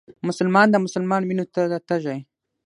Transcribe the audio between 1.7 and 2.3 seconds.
تږی